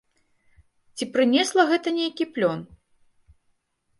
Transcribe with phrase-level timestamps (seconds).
[0.99, 2.59] Ці прынесла гэта нейкі плён?